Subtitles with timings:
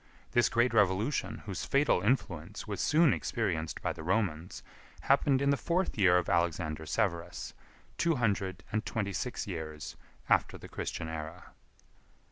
[0.31, 4.63] This great revolution, whose fatal influence was soon experienced by the Romans,
[5.01, 7.53] happened in the fourth year of Alexander Severus,
[7.99, 9.95] two hundred and twenty six years
[10.27, 11.51] after the Christian era.